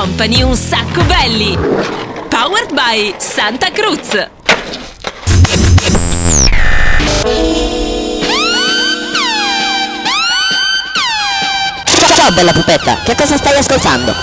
Company 0.00 0.40
un 0.40 0.56
sacco 0.56 1.02
belli. 1.02 1.54
Powered 2.30 2.72
by 2.72 3.14
Santa 3.18 3.70
Cruz. 3.70 4.08
Ciao 12.14 12.32
bella 12.32 12.52
pupetta, 12.52 13.02
che 13.04 13.14
cosa 13.14 13.36
stai 13.36 13.58
ascoltando? 13.58 14.14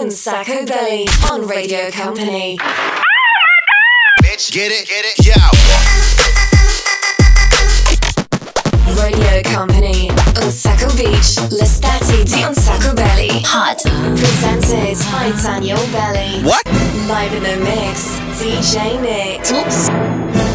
Un 0.00 0.10
sacco 0.10 0.62
belly 0.64 1.04
on 1.28 1.46
Radio 1.46 1.90
Company. 1.94 2.54
Bitch, 4.22 4.50
get 4.50 4.70
it, 4.70 4.86
get 4.86 5.04
it, 5.04 5.22
yo. 5.22 6.05
Radio 8.96 9.40
Company. 9.42 10.10
Un 10.42 10.50
sacco 10.50 10.92
beach. 10.94 11.40
L'estate 11.50 12.22
di 12.24 12.42
Un 12.42 12.54
sacco 12.54 12.92
belly. 12.92 13.42
Hot. 13.44 13.82
Presented 14.14 14.96
by 15.10 15.32
Daniel 15.42 15.80
Belly. 15.92 16.42
What? 16.42 16.62
Live 17.06 17.34
in 17.34 17.42
the 17.42 17.56
mix. 17.56 18.18
DJ 18.38 18.98
Nick. 19.00 19.50
Oops. 19.50 20.45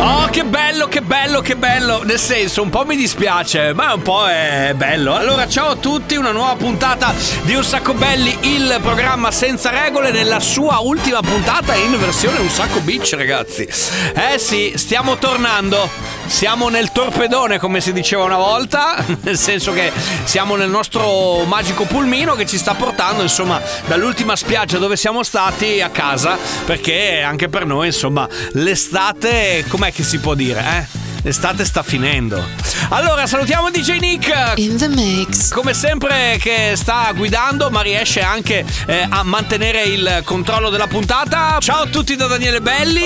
Oh, 0.00 0.28
che 0.30 0.44
bello, 0.44 0.86
che 0.86 1.02
bello, 1.02 1.40
che 1.40 1.56
bello. 1.56 2.04
Nel 2.04 2.20
senso, 2.20 2.62
un 2.62 2.70
po' 2.70 2.84
mi 2.84 2.94
dispiace, 2.94 3.74
ma 3.74 3.94
un 3.94 4.02
po' 4.02 4.28
è 4.28 4.72
bello. 4.76 5.12
Allora, 5.16 5.48
ciao 5.48 5.70
a 5.70 5.74
tutti, 5.74 6.14
una 6.14 6.30
nuova 6.30 6.54
puntata 6.54 7.12
di 7.42 7.56
Un 7.56 7.64
Sacco 7.64 7.94
Belli, 7.94 8.38
il 8.42 8.78
programma 8.80 9.32
senza 9.32 9.70
regole, 9.70 10.12
nella 10.12 10.38
sua 10.38 10.78
ultima 10.78 11.20
puntata 11.20 11.74
in 11.74 11.98
versione 11.98 12.38
Un 12.38 12.48
Sacco 12.48 12.78
Beach, 12.78 13.12
ragazzi. 13.14 13.66
Eh 14.14 14.38
sì, 14.38 14.74
stiamo 14.76 15.16
tornando. 15.16 15.90
Siamo 16.28 16.68
nel 16.68 16.92
torpedone, 16.92 17.58
come 17.58 17.80
si 17.80 17.92
diceva 17.92 18.22
una 18.22 18.36
volta, 18.36 19.02
nel 19.22 19.38
senso 19.38 19.72
che 19.72 19.90
siamo 20.24 20.56
nel 20.56 20.68
nostro 20.68 21.42
magico 21.44 21.84
pulmino 21.84 22.34
che 22.34 22.46
ci 22.46 22.58
sta 22.58 22.74
portando, 22.74 23.22
insomma, 23.22 23.60
dall'ultima 23.86 24.36
spiaggia 24.36 24.76
dove 24.76 24.96
siamo 24.96 25.22
stati 25.22 25.80
a 25.80 25.88
casa, 25.88 26.36
perché 26.66 27.22
anche 27.22 27.48
per 27.48 27.64
noi, 27.64 27.86
insomma, 27.86 28.28
l'estate, 28.52 29.64
com'è 29.88 29.92
che 29.92 30.02
si 30.02 30.18
può 30.18 30.34
dire, 30.34 30.60
eh? 30.60 31.07
L'estate 31.22 31.64
sta 31.64 31.82
finendo. 31.82 32.42
Allora, 32.90 33.26
salutiamo 33.26 33.70
DJ 33.70 33.98
Nick. 33.98 34.52
In 34.56 34.76
the 34.76 34.88
mix. 34.88 35.50
Come 35.50 35.74
sempre 35.74 36.38
che 36.40 36.74
sta 36.76 37.10
guidando, 37.14 37.70
ma 37.70 37.80
riesce 37.80 38.20
anche 38.20 38.64
eh, 38.86 39.06
a 39.08 39.22
mantenere 39.24 39.82
il 39.82 40.22
controllo 40.24 40.70
della 40.70 40.86
puntata. 40.86 41.58
Ciao 41.60 41.82
a 41.82 41.86
tutti 41.86 42.14
da 42.14 42.26
Daniele 42.28 42.60
Belli. 42.60 43.04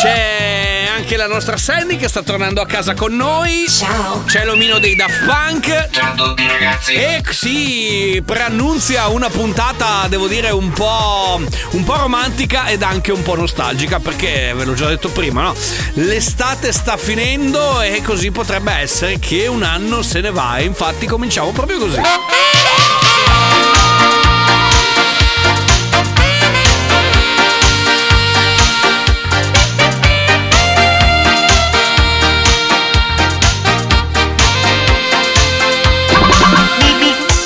C'è 0.00 0.88
anche 0.94 1.16
la 1.16 1.26
nostra 1.26 1.56
Sandy 1.56 1.96
che 1.96 2.08
sta 2.08 2.22
tornando 2.22 2.60
a 2.60 2.66
casa 2.66 2.94
con 2.94 3.14
noi. 3.16 3.66
Ciao. 3.68 4.22
C'è 4.24 4.44
l'omino 4.44 4.78
dei 4.78 4.94
Daft 4.94 5.24
Punk. 5.24 5.88
Ciao 5.90 6.12
a 6.12 6.14
tutti 6.14 6.46
ragazzi. 6.46 6.94
E 6.94 7.22
si 7.30 8.22
preannunzia 8.24 9.08
una 9.08 9.28
puntata, 9.28 10.06
devo 10.08 10.28
dire, 10.28 10.50
un 10.50 10.70
po', 10.70 11.40
un 11.70 11.84
po' 11.84 11.96
romantica 11.96 12.68
ed 12.68 12.82
anche 12.82 13.10
un 13.12 13.22
po' 13.22 13.34
nostalgica, 13.34 13.98
perché 13.98 14.52
ve 14.54 14.64
l'ho 14.64 14.74
già 14.74 14.86
detto 14.86 15.08
prima, 15.10 15.42
no? 15.42 15.54
L'estate 15.94 16.72
sta 16.72 16.96
finendo 16.96 17.39
e 17.82 18.02
così 18.02 18.30
potrebbe 18.30 18.72
essere 18.72 19.18
che 19.18 19.46
un 19.46 19.62
anno 19.62 20.02
se 20.02 20.20
ne 20.20 20.30
va. 20.30 20.58
E 20.58 20.64
infatti 20.64 21.06
cominciamo 21.06 21.50
proprio 21.52 21.78
così. 21.78 22.00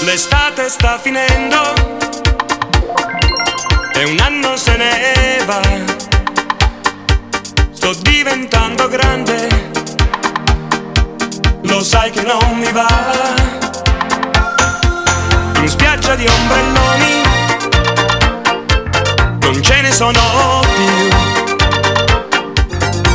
L'estate 0.00 0.68
sta 0.68 0.98
finendo 0.98 1.83
sai 12.04 12.10
che 12.10 12.22
non 12.22 12.58
mi 12.58 12.70
va. 12.70 12.86
In 15.60 15.68
spiaggia 15.68 16.14
di 16.14 16.26
ombrelloni, 16.26 17.22
non 19.40 19.62
ce 19.62 19.80
ne 19.80 19.90
sono 19.90 20.60
più. 20.74 21.08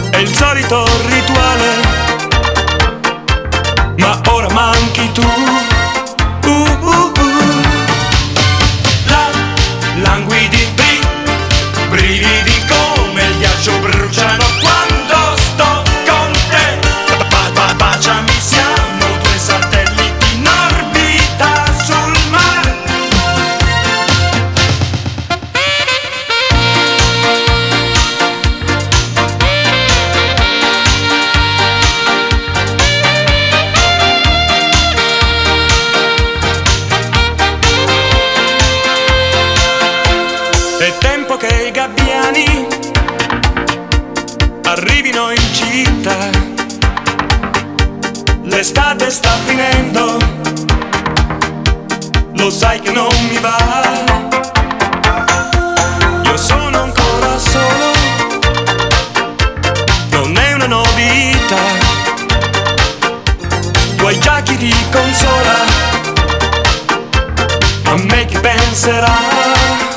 È 0.09 0.17
il 0.17 0.33
solito 0.33 1.08
arrivino 44.69 45.31
in 45.31 45.53
città. 45.53 46.29
L'estate 48.43 49.09
sta 49.09 49.31
finendo, 49.45 50.17
lo 52.35 52.49
sai 52.51 52.79
che 52.79 52.91
non 52.91 53.09
mi 53.29 53.39
va. 53.39 53.57
Io 56.23 56.37
sono 56.37 56.83
ancora 56.83 57.37
solo, 57.37 57.91
non 60.11 60.37
è 60.37 60.53
una 60.53 60.67
novità. 60.67 61.63
Tu 63.95 64.05
hai 64.05 64.19
già 64.19 64.41
chi 64.41 64.55
ti 64.55 64.75
consola, 64.91 65.65
a 67.85 67.95
me 67.95 68.25
chi 68.25 68.37
penserà. 68.39 69.88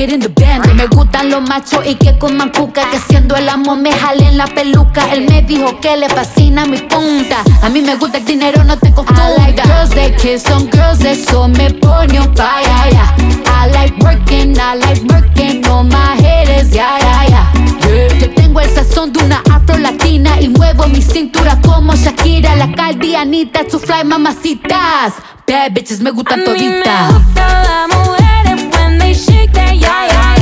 In 0.00 0.20
the 0.20 0.28
band. 0.28 0.72
Me 0.74 0.86
gustan 0.86 1.30
los 1.30 1.42
machos 1.48 1.84
y 1.86 1.94
que 1.96 2.16
coman 2.18 2.50
cuca. 2.50 2.88
Que 2.90 2.96
haciendo 2.98 3.36
el 3.36 3.48
amor 3.48 3.78
me 3.78 3.92
jalen 3.92 4.36
la 4.36 4.46
peluca. 4.46 5.12
Él 5.12 5.26
me 5.28 5.42
dijo 5.42 5.78
que 5.80 5.96
le 5.96 6.08
fascina 6.08 6.64
mi 6.66 6.78
punta. 6.78 7.38
A 7.62 7.68
mí 7.68 7.80
me 7.82 7.96
gusta 7.96 8.18
el 8.18 8.24
dinero, 8.24 8.62
no 8.64 8.76
te 8.78 8.92
confunda. 8.92 9.28
I 9.28 9.36
like 9.38 9.62
girls 9.62 9.90
that 9.90 10.16
kiss 10.20 10.48
on 10.50 10.68
girls, 10.70 11.00
eso 11.04 11.48
me 11.48 11.70
pone 11.74 12.16
on 12.18 12.34
fire. 12.36 12.62
yeah. 12.90 13.14
I 13.46 13.70
like 13.72 13.96
working, 13.98 14.56
I 14.58 14.74
like 14.76 15.02
working 15.12 15.66
on 15.68 15.88
my 15.88 16.16
haters, 16.22 16.70
yeah, 16.72 16.98
yeah, 16.98 17.28
yeah. 17.28 17.52
Yeah. 17.88 18.18
Yo 18.18 18.30
tengo 18.34 18.60
el 18.60 18.70
sazón 18.70 19.12
de 19.12 19.24
una 19.24 19.42
afro 19.52 19.76
latina 19.78 20.40
y 20.40 20.48
muevo 20.48 20.86
mi 20.86 21.02
cintura 21.02 21.58
como 21.62 21.94
Shakira, 21.94 22.54
la 22.56 22.70
caldianita, 22.72 23.60
su 23.70 23.78
fly 23.80 24.04
mamacitas. 24.04 25.14
Bad 25.46 25.72
bitches 25.72 26.00
me 26.00 26.10
gustan 26.10 26.40
A 26.40 26.52
mí 26.52 26.68
me 26.68 26.82
toditas. 26.82 27.12
gusta 27.14 27.62
la 27.64 27.88
mujeres 27.96 28.57
they 29.00 29.14
shake 29.14 29.52
that, 29.52 29.76
yeah, 29.76 30.06
yeah, 30.06 30.37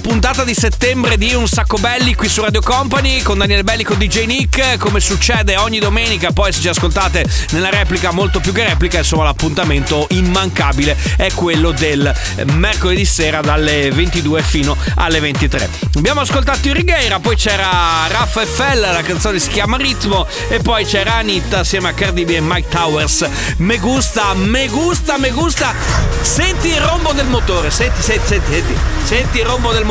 Puntata 0.00 0.44
di 0.44 0.54
settembre 0.54 1.18
di 1.18 1.34
Un 1.34 1.46
Sacco 1.46 1.76
Belli 1.76 2.14
qui 2.14 2.28
su 2.28 2.40
Radio 2.40 2.60
Company 2.62 3.20
con 3.20 3.38
Daniele 3.38 3.62
Belli 3.62 3.82
con 3.82 3.98
DJ 3.98 4.24
Nick. 4.24 4.78
Come 4.78 5.00
succede 5.00 5.56
ogni 5.56 5.78
domenica, 5.80 6.30
poi 6.30 6.52
se 6.52 6.60
ci 6.60 6.68
ascoltate 6.68 7.24
nella 7.50 7.68
replica, 7.68 8.10
molto 8.10 8.40
più 8.40 8.52
che 8.52 8.64
replica, 8.64 8.98
insomma 8.98 9.24
l'appuntamento 9.24 10.06
immancabile 10.10 10.96
è 11.16 11.30
quello 11.34 11.72
del 11.72 12.14
mercoledì 12.54 13.04
sera 13.04 13.40
dalle 13.40 13.90
22 13.90 14.42
fino 14.42 14.76
alle 14.94 15.20
23. 15.20 15.68
Abbiamo 15.96 16.20
ascoltato 16.20 16.68
il 16.68 16.74
Righeira, 16.74 17.18
poi 17.18 17.36
c'era 17.36 18.06
Raffa 18.08 18.46
FL, 18.46 18.80
la 18.80 19.02
canzone 19.02 19.38
si 19.38 19.50
chiama 19.50 19.76
Ritmo 19.76 20.26
e 20.48 20.60
poi 20.60 20.84
c'era 20.84 21.14
Anita 21.16 21.60
assieme 21.60 21.88
a 21.88 21.92
Cardi 21.92 22.24
B 22.24 22.30
e 22.30 22.40
Mike 22.40 22.68
Towers. 22.68 23.28
Me 23.58 23.78
gusta, 23.78 24.32
me 24.34 24.68
gusta, 24.68 25.18
me 25.18 25.30
gusta. 25.30 25.74
Senti 26.20 26.68
il 26.68 26.80
rombo 26.80 27.12
del 27.12 27.26
motore, 27.26 27.70
senti, 27.70 28.00
senti, 28.00 28.26
senti, 28.26 28.52
senti, 28.52 28.76
senti 29.04 29.38
il 29.38 29.44
rombo 29.44 29.72
del 29.72 29.80
motore. 29.80 29.87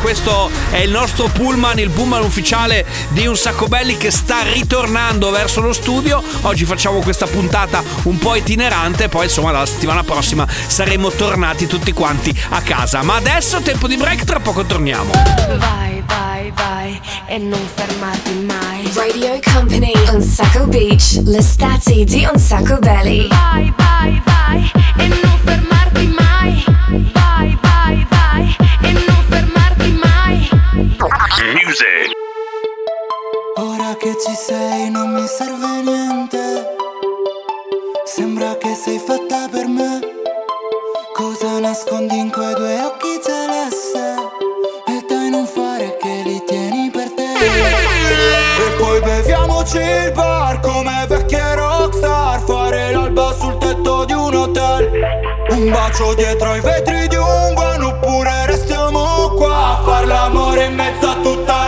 Questo 0.00 0.50
è 0.70 0.78
il 0.78 0.90
nostro 0.90 1.28
pullman, 1.28 1.78
il 1.78 1.90
pullman 1.90 2.22
ufficiale 2.22 2.84
di 3.10 3.26
Un 3.26 3.36
Sacco 3.36 3.66
Belli 3.68 3.96
che 3.96 4.10
sta 4.10 4.42
ritornando 4.42 5.30
verso 5.30 5.60
lo 5.60 5.72
studio. 5.72 6.22
Oggi 6.42 6.64
facciamo 6.64 7.00
questa 7.00 7.26
puntata 7.26 7.82
un 8.04 8.18
po' 8.18 8.34
itinerante, 8.34 9.08
poi 9.08 9.24
insomma 9.24 9.50
la 9.52 9.64
settimana 9.66 10.02
prossima 10.02 10.46
saremo 10.48 11.10
tornati 11.10 11.66
tutti 11.66 11.92
quanti 11.92 12.36
a 12.50 12.60
casa. 12.60 13.02
Ma 13.02 13.16
adesso 13.16 13.60
tempo 13.60 13.86
di 13.86 13.96
break, 13.96 14.24
tra 14.24 14.40
poco 14.40 14.64
torniamo. 14.64 15.12
Vai, 15.56 16.02
vai, 16.06 16.52
vai 16.54 17.00
e 17.26 17.38
non 17.38 17.60
fermarti 17.74 18.34
mai. 18.46 18.90
Radio 18.94 19.38
Company 19.52 19.92
on 20.08 20.22
Sacco 20.22 20.66
Beach, 20.66 21.20
l'estate 21.24 22.04
di 22.04 22.26
Un 22.30 22.38
Sacco 22.38 22.78
Belly. 22.78 23.28
Vai, 23.28 23.72
vai, 23.76 24.22
vai 24.24 24.70
e 24.96 25.08
non 25.08 25.38
fermarti 25.44 26.06
mai. 26.06 26.64
Vai, 27.12 27.58
vai, 27.60 28.06
vai 28.08 28.56
e 28.82 28.92
non. 28.92 29.19
Ora 33.58 33.94
che 33.96 34.16
ci 34.18 34.34
sei 34.34 34.90
non 34.90 35.12
mi 35.12 35.24
serve 35.28 35.82
niente. 35.84 36.66
Sembra 38.04 38.56
che 38.56 38.74
sei 38.74 38.98
fatta 38.98 39.46
per 39.48 39.68
me. 39.68 40.00
Cosa 41.14 41.60
nascondi 41.60 42.18
in 42.18 42.32
quei 42.32 42.54
due 42.54 42.80
occhi 42.80 43.20
celeste? 43.24 44.16
E 44.88 45.04
dai 45.06 45.30
non 45.30 45.46
fare 45.46 45.96
che 45.98 46.22
li 46.24 46.42
tieni 46.44 46.90
per 46.90 47.12
te. 47.12 47.34
E 47.34 48.70
poi 48.76 49.00
beviamoci 49.00 49.78
il 49.78 50.10
bar 50.10 50.58
come 50.58 51.06
vecchie 51.06 51.54
rockstar. 51.54 52.40
Fare 52.46 52.90
l'alba 52.90 53.32
sul 53.38 53.56
tetto 53.58 54.04
di 54.06 54.12
un 54.12 54.34
hotel. 54.34 54.90
Un 55.50 55.70
bacio 55.70 56.14
dietro 56.14 56.50
ai 56.50 56.60
vetri 56.60 57.06
di 57.06 57.14
un 57.16 57.54
van 57.54 57.82
oppure 57.82 58.46
restiamo 58.46 59.34
qua 59.36 59.78
a 59.78 59.82
far 59.84 60.06
l'amore 60.06 60.64
in 60.64 60.74
mezzo 60.74 61.08
a 61.08 61.16
tutta 61.16 61.59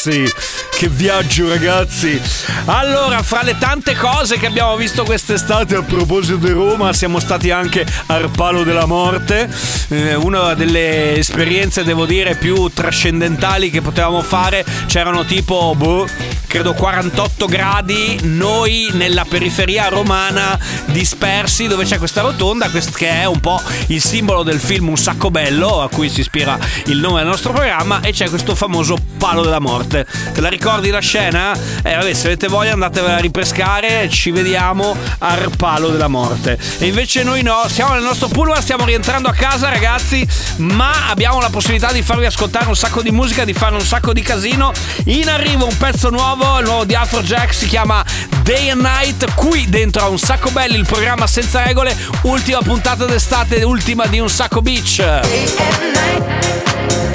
see. 0.00 0.59
che 0.80 0.88
viaggio 0.88 1.46
ragazzi! 1.46 2.18
Allora, 2.64 3.22
fra 3.22 3.42
le 3.42 3.58
tante 3.58 3.94
cose 3.94 4.38
che 4.38 4.46
abbiamo 4.46 4.76
visto 4.76 5.04
quest'estate 5.04 5.74
a 5.74 5.82
proposito 5.82 6.36
di 6.36 6.52
Roma, 6.52 6.94
siamo 6.94 7.18
stati 7.18 7.50
anche 7.50 7.84
al 8.06 8.30
palo 8.30 8.62
della 8.62 8.86
morte, 8.86 9.46
eh, 9.88 10.14
una 10.14 10.54
delle 10.54 11.18
esperienze 11.18 11.84
devo 11.84 12.06
dire 12.06 12.34
più 12.36 12.70
trascendentali 12.70 13.68
che 13.68 13.82
potevamo 13.82 14.22
fare, 14.22 14.64
c'erano 14.86 15.26
tipo, 15.26 15.74
boh, 15.76 16.08
credo 16.46 16.72
48 16.72 17.44
gradi, 17.44 18.18
noi 18.22 18.88
nella 18.92 19.26
periferia 19.28 19.88
romana 19.88 20.58
dispersi 20.86 21.66
dove 21.66 21.84
c'è 21.84 21.98
questa 21.98 22.22
rotonda 22.22 22.70
che 22.70 23.08
è 23.08 23.24
un 23.26 23.40
po' 23.40 23.60
il 23.88 24.00
simbolo 24.00 24.42
del 24.42 24.58
film 24.58 24.88
Un 24.88 24.96
sacco 24.96 25.30
bello 25.30 25.82
a 25.82 25.88
cui 25.88 26.08
si 26.08 26.20
ispira 26.20 26.58
il 26.86 26.98
nome 26.98 27.18
del 27.20 27.28
nostro 27.28 27.52
programma 27.52 28.00
e 28.00 28.12
c'è 28.12 28.28
questo 28.28 28.54
famoso 28.54 28.96
palo 29.18 29.42
della 29.42 29.60
morte. 29.60 30.06
Te 30.32 30.40
la 30.40 30.48
ricordo 30.48 30.69
ricordi 30.70 30.90
la 30.90 31.00
scena? 31.00 31.52
Eh, 31.82 31.96
vabbè, 31.96 32.12
se 32.14 32.26
avete 32.28 32.46
voglia 32.46 32.74
andatevela 32.74 33.16
a 33.16 33.18
ripescare. 33.18 34.08
Ci 34.08 34.30
vediamo 34.30 34.96
al 35.18 35.50
palo 35.56 35.88
della 35.88 36.06
morte. 36.06 36.56
E 36.78 36.86
invece 36.86 37.24
noi 37.24 37.42
no, 37.42 37.64
siamo 37.66 37.94
nel 37.94 38.04
nostro 38.04 38.28
pullman, 38.28 38.62
stiamo 38.62 38.84
rientrando 38.84 39.28
a 39.28 39.32
casa, 39.32 39.68
ragazzi. 39.68 40.24
Ma 40.58 41.08
abbiamo 41.08 41.40
la 41.40 41.50
possibilità 41.50 41.90
di 41.90 42.02
farvi 42.02 42.24
ascoltare 42.26 42.66
un 42.68 42.76
sacco 42.76 43.02
di 43.02 43.10
musica, 43.10 43.44
di 43.44 43.52
fare 43.52 43.74
un 43.74 43.84
sacco 43.84 44.12
di 44.12 44.22
casino. 44.22 44.70
In 45.06 45.28
arrivo 45.28 45.66
un 45.66 45.76
pezzo 45.76 46.08
nuovo, 46.08 46.60
il 46.60 46.64
nuovo 46.64 46.84
di 46.84 46.94
Afrojack, 46.94 47.52
si 47.52 47.66
chiama 47.66 48.04
Day 48.42 48.70
and 48.70 48.82
Night. 48.82 49.34
Qui 49.34 49.68
dentro 49.68 50.04
a 50.04 50.08
un 50.08 50.18
sacco 50.20 50.50
belli 50.50 50.76
il 50.76 50.86
programma 50.86 51.26
senza 51.26 51.64
regole, 51.64 51.96
ultima 52.22 52.60
puntata 52.62 53.06
d'estate, 53.06 53.64
ultima 53.64 54.06
di 54.06 54.20
un 54.20 54.30
sacco 54.30 54.62
beach. 54.62 54.98
Day 54.98 55.08
and 55.08 55.96
night, 55.96 56.24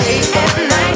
day 0.03 0.19
and 0.33 0.69
night. 0.69 0.94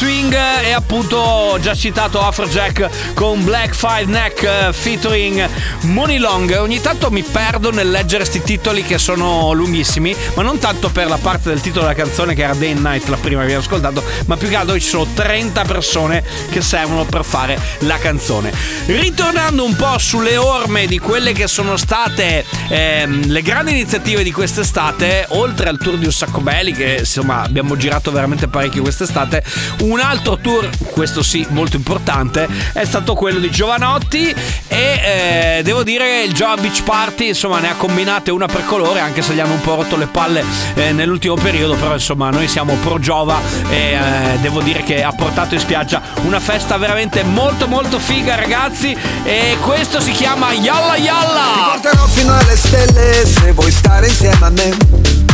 Swing 0.00 0.34
e 0.64 0.72
appunto 0.72 1.19
già 1.60 1.74
citato 1.74 2.20
Afrojack 2.20 3.12
con 3.14 3.44
Black 3.44 3.74
Five 3.74 4.06
Neck 4.06 4.42
eh, 4.42 4.72
featuring 4.72 5.48
Money 5.82 6.18
Long. 6.18 6.56
Ogni 6.58 6.80
tanto 6.80 7.10
mi 7.10 7.22
perdo 7.22 7.70
nel 7.70 7.90
leggere 7.90 8.24
sti 8.24 8.42
titoli 8.42 8.82
che 8.82 8.98
sono 8.98 9.52
lunghissimi, 9.52 10.14
ma 10.34 10.42
non 10.42 10.58
tanto 10.58 10.88
per 10.90 11.08
la 11.08 11.18
parte 11.18 11.50
del 11.50 11.60
titolo 11.60 11.82
della 11.86 11.94
canzone 11.94 12.34
che 12.34 12.42
era 12.42 12.54
Day 12.54 12.70
and 12.72 12.80
Night, 12.80 13.08
la 13.08 13.16
prima 13.16 13.40
che 13.40 13.52
abbiamo 13.52 13.62
ascoltato, 13.62 14.02
ma 14.26 14.36
più 14.36 14.48
che 14.48 14.56
altro 14.56 14.78
ci 14.78 14.88
sono 14.88 15.06
30 15.12 15.64
persone 15.64 16.24
che 16.50 16.62
servono 16.62 17.04
per 17.04 17.24
fare 17.24 17.58
la 17.80 17.98
canzone. 17.98 18.52
Ritornando 18.86 19.64
un 19.64 19.76
po' 19.76 19.98
sulle 19.98 20.36
orme 20.36 20.86
di 20.86 20.98
quelle 20.98 21.32
che 21.32 21.46
sono 21.46 21.76
state 21.76 22.44
ehm, 22.68 23.26
le 23.26 23.42
grandi 23.42 23.72
iniziative 23.72 24.22
di 24.22 24.32
quest'estate, 24.32 25.26
oltre 25.28 25.68
al 25.68 25.78
tour 25.78 25.96
di 25.98 26.06
Un 26.06 26.12
Sacco 26.12 26.40
Belli, 26.40 26.72
che 26.72 26.96
insomma 27.00 27.42
abbiamo 27.42 27.76
girato 27.76 28.10
veramente 28.10 28.48
parecchio 28.48 28.82
quest'estate, 28.82 29.44
un 29.80 30.00
altro 30.00 30.38
tour, 30.38 30.68
questo 30.90 31.22
sì, 31.22 31.46
molto 31.50 31.76
importante, 31.76 32.48
è 32.72 32.84
stato 32.84 33.14
quello 33.14 33.38
di 33.38 33.50
Giovanotti 33.50 34.34
e 34.68 35.58
eh, 35.58 35.62
devo 35.62 35.82
dire 35.82 36.22
il 36.22 36.32
Giova 36.32 36.56
Beach 36.56 36.82
Party 36.82 37.28
insomma 37.28 37.58
ne 37.58 37.70
ha 37.70 37.74
combinate 37.74 38.30
una 38.30 38.46
per 38.46 38.64
colore, 38.64 39.00
anche 39.00 39.22
se 39.22 39.34
gli 39.34 39.40
hanno 39.40 39.54
un 39.54 39.60
po' 39.60 39.74
rotto 39.74 39.96
le 39.96 40.06
palle 40.06 40.44
eh, 40.74 40.92
nell'ultimo 40.92 41.34
periodo, 41.34 41.74
però 41.74 41.94
insomma 41.94 42.30
noi 42.30 42.48
siamo 42.48 42.74
pro 42.82 42.98
Giova 42.98 43.40
e 43.68 43.76
eh, 43.76 44.38
devo 44.40 44.60
dire 44.60 44.82
che 44.82 45.02
ha 45.02 45.12
portato 45.12 45.54
in 45.54 45.60
spiaggia 45.60 46.00
una 46.22 46.40
festa 46.40 46.76
veramente 46.76 47.22
molto 47.22 47.66
molto 47.66 47.98
figa 47.98 48.34
ragazzi 48.34 48.96
e 49.24 49.56
questo 49.60 50.00
si 50.00 50.12
chiama 50.12 50.52
Yalla 50.52 50.96
Yalla! 50.96 51.70
porterò 51.72 52.06
fino 52.06 52.34
alle 52.34 52.56
stelle 52.56 53.26
se 53.26 53.52
vuoi 53.52 53.70
stare 53.70 54.06
insieme 54.06 54.46
a 54.46 54.50
me. 54.50 54.76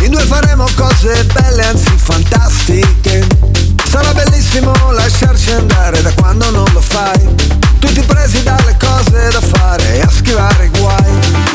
In 0.03 0.11
due 0.11 0.23
faremo 0.23 0.67
cose 0.77 1.25
belle, 1.25 1.65
anzi 1.65 1.91
fantastiche. 1.97 3.56
Sarà 3.97 4.13
bellissimo 4.13 4.75
lasciarci 4.91 5.53
andare 5.53 6.03
da 6.03 6.13
quando 6.13 6.51
non 6.51 6.67
lo 6.75 6.83
fai. 6.83 7.35
Tutti 7.79 8.03
presi 8.03 8.43
dalle 8.43 8.77
cose 8.79 9.31
da 9.31 9.41
fare 9.41 9.95
e 9.95 10.01
a 10.03 10.11
schivare 10.11 10.67
i 10.67 10.79
guai. 10.79 11.13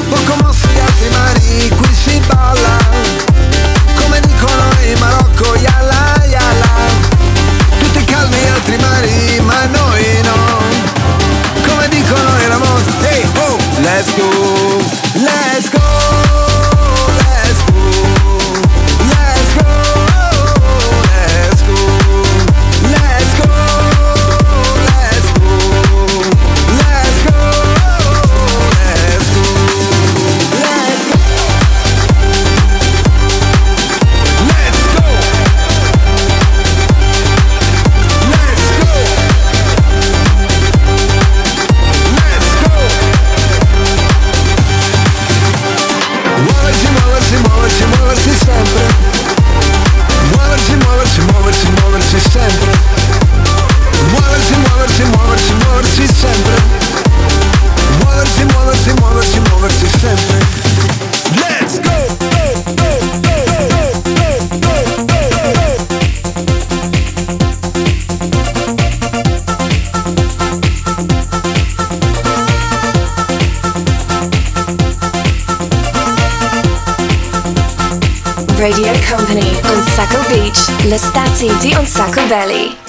Poco 0.09 0.41
mossi 0.41 0.65
altri 0.83 1.09
mari, 1.09 1.69
qui 1.69 1.93
si 1.93 2.19
balla. 2.25 2.77
Come 3.93 4.21
dicono 4.21 4.63
in 4.89 4.97
Marocco, 4.97 5.53
yalla 5.57 6.19
yalla. 6.25 6.69
Tutti 7.77 8.03
calmi 8.05 8.49
altri 8.49 8.77
mari, 8.77 9.39
ma 9.41 9.63
noi 9.67 10.21
no. 10.23 10.63
Come 11.67 11.87
dicono 11.89 12.39
i 12.39 12.47
Ramos, 12.47 12.83
hey 13.03 13.23
oh, 13.35 13.57
let's 13.81 14.15
go, 14.15 14.81
let's 15.13 15.29
go, 15.35 15.40
CD 81.41 81.73
on 81.73 81.87
Sacco 81.87 82.27
Belly. 82.29 82.80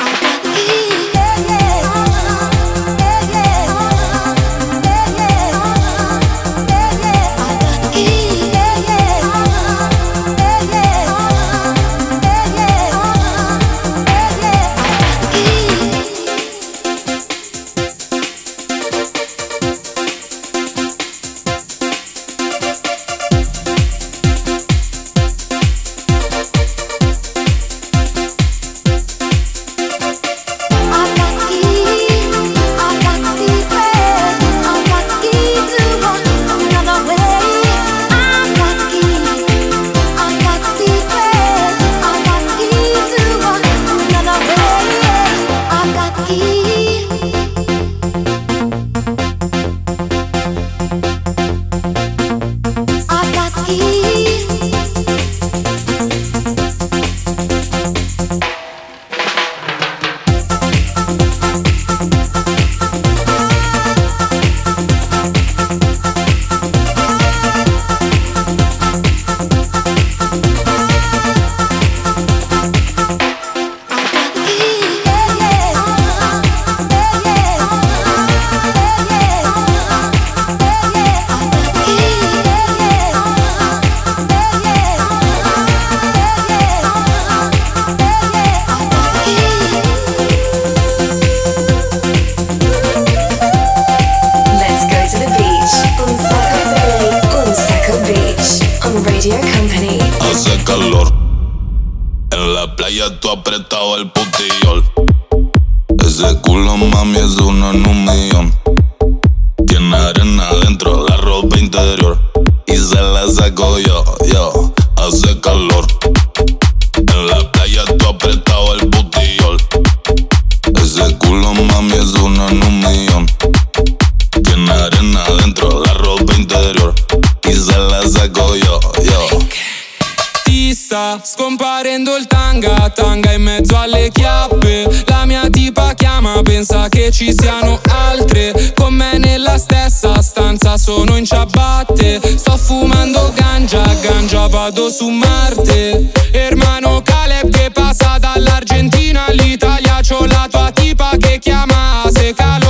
Scomparendo 131.42 132.16
il 132.16 132.28
tanga, 132.28 132.88
tanga 132.90 133.33
in 133.33 133.42
mezzo 133.42 133.76
alle 133.76 134.11
chiappe. 134.12 134.88
La 135.07 135.24
mia 135.24 135.48
tipa 135.50 135.92
chiama, 135.94 136.40
pensa 136.42 136.88
che 136.88 137.11
ci 137.11 137.35
siano 137.37 137.81
altre. 137.88 138.72
Con 138.76 138.94
me 138.94 139.18
nella 139.18 139.59
stessa 139.59 140.22
stanza 140.22 140.78
sono 140.78 141.16
in 141.16 141.24
ciabatte. 141.24 142.20
Sto 142.37 142.57
fumando 142.57 143.33
ganja, 143.35 143.83
ganja 144.00 144.46
vado 144.46 144.88
su 144.88 145.09
Marte. 145.09 146.12
Hermano 146.31 147.02
Caleb 147.02 147.50
che 147.50 147.70
passa 147.72 148.18
dall'Argentina 148.20 149.26
all'Italia. 149.26 149.98
C'ho 150.00 150.24
la 150.26 150.46
tua 150.48 150.70
tipa 150.70 151.11
che 151.18 151.40
chiama 151.40 152.05
se 152.09 152.35
calor. 152.35 152.62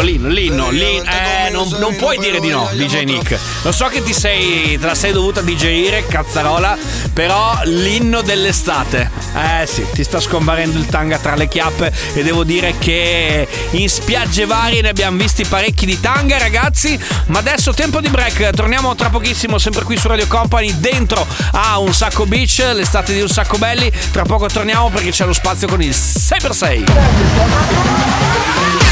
L'inno, 0.00 0.28
l'inno, 0.28 0.70
l'inno, 0.70 0.72
l'inno. 1.04 1.10
Eh, 1.10 1.50
non, 1.50 1.68
non 1.78 1.96
puoi 1.96 2.18
dire 2.18 2.40
di 2.40 2.48
no, 2.48 2.68
DJ 2.72 3.04
Nick. 3.04 3.38
Lo 3.62 3.72
so 3.72 3.86
che 3.86 4.02
ti 4.02 4.12
sei, 4.12 4.78
te 4.78 4.86
la 4.86 4.94
sei 4.94 5.12
dovuta 5.12 5.40
digerire, 5.40 6.06
cazzarola, 6.06 6.76
però 7.12 7.60
l'inno 7.64 8.22
dell'estate. 8.22 9.10
Eh 9.34 9.66
sì, 9.66 9.84
ti 9.92 10.04
sta 10.04 10.20
scomparendo 10.20 10.78
il 10.78 10.86
tanga 10.86 11.18
tra 11.18 11.34
le 11.34 11.48
chiappe 11.48 11.92
e 12.14 12.22
devo 12.22 12.44
dire 12.44 12.74
che 12.78 13.46
in 13.70 13.88
spiagge 13.88 14.46
varie 14.46 14.80
ne 14.80 14.90
abbiamo 14.90 15.18
visti 15.18 15.44
parecchi 15.44 15.86
di 15.86 16.00
tanga, 16.00 16.38
ragazzi. 16.38 16.98
Ma 17.26 17.38
adesso 17.38 17.72
tempo 17.72 18.00
di 18.00 18.08
break, 18.08 18.50
torniamo 18.50 18.94
tra 18.94 19.10
pochissimo 19.10 19.58
sempre 19.58 19.82
qui 19.82 19.96
su 19.96 20.08
Radio 20.08 20.26
Company 20.26 20.78
dentro 20.78 21.26
a 21.52 21.78
Un 21.78 21.92
Sacco 21.92 22.26
Beach, 22.26 22.62
l'estate 22.72 23.12
di 23.12 23.20
Un 23.20 23.28
Sacco 23.28 23.58
Belli. 23.58 23.90
Tra 24.12 24.24
poco 24.24 24.46
torniamo 24.46 24.90
perché 24.90 25.10
c'è 25.10 25.24
lo 25.24 25.32
spazio 25.32 25.68
con 25.68 25.82
il 25.82 25.90
6x6. 25.90 28.83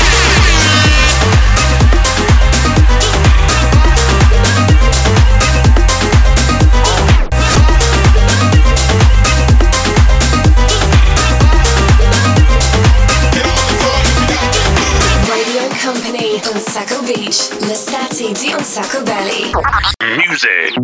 L'estate 18.63 18.99
di 18.99 19.11
Belly. 19.11 19.51
Music. 20.25 20.77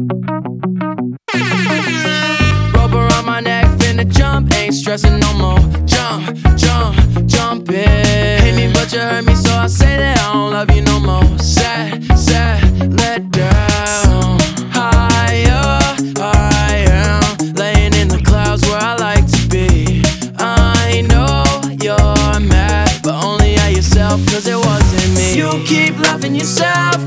Rope 2.72 2.92
around 2.92 3.24
my 3.24 3.40
neck, 3.40 3.66
finna 3.78 4.04
jump, 4.04 4.52
ain't 4.56 4.74
stressing 4.74 5.20
no 5.20 5.32
more. 5.34 5.60
Jump, 5.84 6.36
jump, 6.56 6.96
jump 7.26 7.70
it. 7.70 8.40
Hate 8.40 8.56
me, 8.56 8.72
but 8.72 8.92
you 8.92 8.98
hurt 8.98 9.24
me, 9.24 9.34
so 9.36 9.52
I 9.52 9.68
say 9.68 9.96
that 9.96 10.18
I 10.18 10.32
don't 10.32 10.50
love 10.50 10.74
you 10.74 10.82
no 10.82 10.98
more. 10.98 11.38
Sad, 11.38 12.02
sad, 12.18 12.60
let 12.98 13.30
down. 13.30 14.40
Higher, 14.74 15.78
I 16.18 16.84
am 16.88 17.54
laying 17.54 17.94
in 17.94 18.08
the 18.08 18.20
clouds 18.24 18.66
where 18.66 18.80
I 18.80 18.96
like 18.96 19.24
to 19.30 19.46
be. 19.46 20.02
I 20.36 21.02
know 21.02 21.44
you're 21.80 22.40
mad, 22.40 22.90
but 23.04 23.22
only 23.24 23.54
at 23.54 23.70
yourself, 23.70 24.20
cause 24.26 24.48
it 24.48 24.56
wasn't 24.56 25.14
me. 25.14 25.36
You 25.36 25.62
keep 25.64 25.96
loving 26.00 26.34
yourself, 26.34 26.97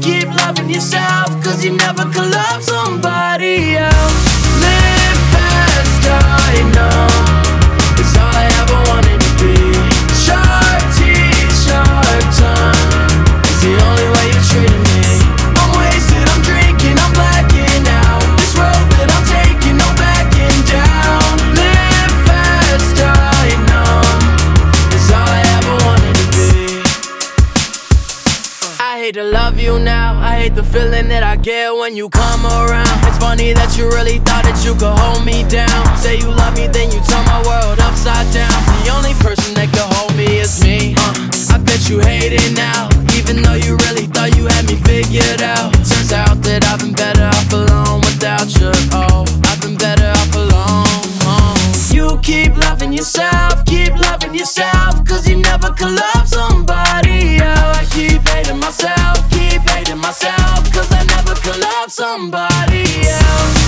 hate 30.51 30.55
the 30.55 30.63
feeling 30.63 31.07
that 31.07 31.23
I 31.23 31.35
get 31.35 31.73
when 31.73 31.95
you 31.95 32.09
come 32.09 32.45
around. 32.45 32.97
It's 33.07 33.17
funny 33.17 33.53
that 33.53 33.77
you 33.77 33.87
really 33.89 34.19
thought 34.19 34.43
that 34.43 34.59
you 34.65 34.73
could 34.73 34.95
hold 34.99 35.25
me 35.25 35.43
down. 35.47 35.83
Say 35.97 36.17
you 36.17 36.27
love 36.27 36.55
me, 36.55 36.67
then 36.67 36.91
you 36.91 36.99
turn 37.07 37.25
my 37.25 37.41
world 37.47 37.79
upside 37.79 38.27
down. 38.33 38.51
The 38.83 38.91
only 38.91 39.13
person 39.23 39.53
that 39.55 39.69
could 39.71 39.87
hold 39.95 40.15
me 40.15 40.39
is 40.39 40.61
me. 40.63 40.95
Uh, 40.97 41.55
I 41.55 41.57
bet 41.59 41.89
you 41.89 41.99
hate 41.99 42.33
it 42.33 42.51
now, 42.55 42.89
even 43.15 43.41
though 43.41 43.59
you 43.59 43.77
really 43.87 44.07
thought 44.07 44.35
you 44.37 44.47
had 44.47 44.65
me 44.67 44.75
figured 44.87 45.41
out. 45.41 45.73
Turns 45.87 46.11
out 46.11 46.41
that 46.43 46.65
I've 46.67 46.79
been 46.79 46.93
better 46.93 47.27
off 47.27 47.51
alone 47.51 48.01
without 48.01 48.47
you. 48.59 48.71
Oh, 48.91 49.25
I've 49.47 49.61
been 49.61 49.77
better 49.77 50.09
off 50.19 50.33
alone. 50.35 50.99
Oh. 51.27 51.55
You 51.91 52.19
keep 52.21 52.55
loving 52.57 52.93
yourself, 52.93 53.63
keep 53.65 53.93
loving 53.95 54.35
yourself, 54.35 55.05
cause 55.05 55.27
you 55.27 55.37
never 55.37 55.71
could 55.71 55.95
love 55.95 56.27
somebody 56.27 57.37
else. 57.37 57.77
I 57.77 57.85
keep 57.91 58.21
hating 58.27 58.59
myself, 58.59 59.29
keep 59.29 59.40
hating 59.81 59.97
myself, 59.97 60.71
cause 60.71 60.91
I 60.91 61.03
never 61.05 61.33
could 61.41 61.59
love 61.59 61.91
somebody 61.91 62.83
else. 63.07 63.60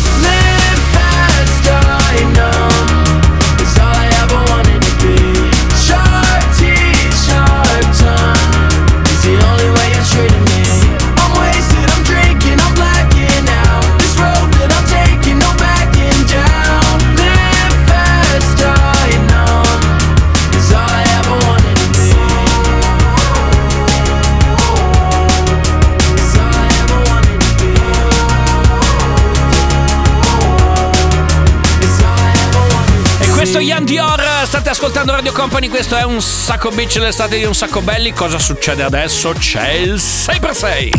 Radio 35.24 35.40
Company, 35.40 35.70
questo 35.70 35.96
è 35.96 36.04
un 36.04 36.22
sacco 36.22 36.70
beach, 36.72 36.98
l'estate 36.98 37.38
di 37.38 37.46
un 37.46 37.56
sacco 37.56 37.80
belli. 37.80 38.12
Cosa 38.12 38.38
succede 38.38 38.84
adesso? 38.84 39.32
C'è 39.32 39.70
il 39.70 39.94
6x6. 39.94 40.90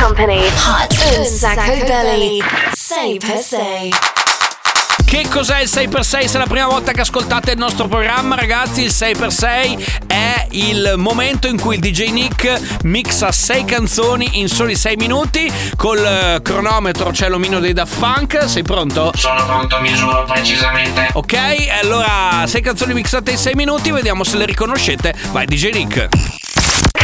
Company 0.00 0.46
Hot 0.46 1.18
Un 1.18 1.24
Sacco 1.26 1.84
per 3.18 3.38
se. 3.38 4.25
Che 5.06 5.28
cos'è 5.30 5.60
il 5.60 5.68
6x6? 5.72 6.24
Se 6.24 6.34
è 6.34 6.38
la 6.38 6.46
prima 6.46 6.66
volta 6.66 6.90
che 6.90 7.02
ascoltate 7.02 7.52
il 7.52 7.58
nostro 7.58 7.86
programma, 7.86 8.34
ragazzi, 8.34 8.82
il 8.82 8.90
6x6 8.90 10.06
è 10.08 10.48
il 10.50 10.94
momento 10.96 11.46
in 11.46 11.60
cui 11.60 11.76
il 11.76 11.80
DJ 11.80 12.10
Nick 12.10 12.80
mixa 12.82 13.30
6 13.30 13.64
canzoni 13.64 14.40
in 14.40 14.48
soli 14.48 14.74
6 14.74 14.96
minuti. 14.96 15.48
Col 15.76 16.04
eh, 16.04 16.40
cronometro 16.42 17.10
c'è 17.10 17.28
l'omino 17.28 17.60
dei 17.60 17.72
Daft 17.72 17.98
Punk. 18.00 18.48
Sei 18.48 18.64
pronto? 18.64 19.12
Sono 19.14 19.46
pronto, 19.46 19.78
misuro 19.80 20.24
precisamente. 20.24 21.08
Ok, 21.12 21.36
allora 21.80 22.44
6 22.44 22.60
canzoni 22.60 22.92
mixate 22.92 23.30
in 23.30 23.38
6 23.38 23.54
minuti, 23.54 23.92
vediamo 23.92 24.24
se 24.24 24.36
le 24.36 24.44
riconoscete. 24.44 25.14
Vai, 25.30 25.46
DJ 25.46 25.70
Nick. 25.70 26.08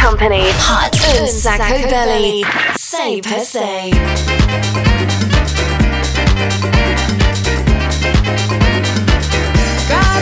Company 0.02 0.48
Hot 0.48 0.98
un 1.20 1.28
sacco 1.28 1.78
belly 1.86 2.44
6x6 2.76 4.42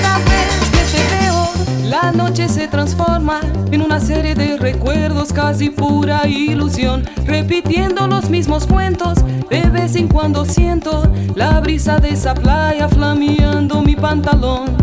Cada 0.02 0.18
vez 0.18 0.70
que 0.70 0.98
te 0.98 1.16
veo, 1.20 1.48
la 1.88 2.12
noche 2.12 2.48
se 2.48 2.68
transforma 2.68 3.40
en 3.70 3.82
una 3.82 4.00
serie 4.00 4.34
de 4.34 4.56
recuerdos, 4.56 5.32
casi 5.32 5.70
pura 5.70 6.26
ilusión. 6.26 7.04
Repitiendo 7.24 8.06
los 8.06 8.30
mismos 8.30 8.66
cuentos, 8.66 9.18
de 9.48 9.62
vez 9.62 9.96
en 9.96 10.08
cuando 10.08 10.44
siento 10.44 11.10
la 11.34 11.60
brisa 11.60 11.98
de 11.98 12.10
esa 12.10 12.34
playa 12.34 12.88
flameando 12.88 13.82
mi 13.82 13.96
pantalón. 13.96 14.76